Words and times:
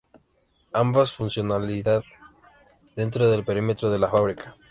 Ambas 0.73 1.13
funcionan 1.13 1.61
dentro 2.95 3.29
del 3.29 3.45
perímetro 3.45 3.91
de 3.91 3.99
la 3.99 4.09
fábrica. 4.09 4.55